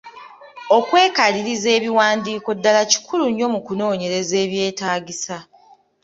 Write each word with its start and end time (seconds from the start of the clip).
okwekaliriza 0.77 1.69
ebiwandiiko 1.77 2.49
ddaala 2.57 2.81
kikkulu 2.91 3.25
nnyo 3.29 3.47
mu 3.53 3.59
kunoonyereza 3.65 4.35
ebyetaagisa. 4.45 5.37